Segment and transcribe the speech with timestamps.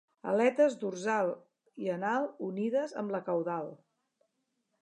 [0.29, 1.29] Aletes dorsal
[1.85, 3.71] i anal unides amb la caudal.